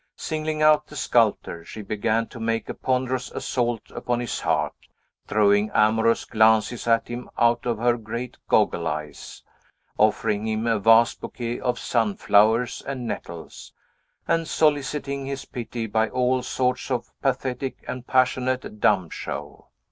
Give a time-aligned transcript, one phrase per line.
[0.15, 4.73] Singling out the sculptor, she began to make a ponderous assault upon his heart,
[5.27, 9.43] throwing amorous glances at him out of her great goggle eyes,
[9.99, 13.73] offering him a vast bouquet of sunflowers and nettles,
[14.27, 19.67] and soliciting his pity by all sorts of pathetic and passionate dumb show.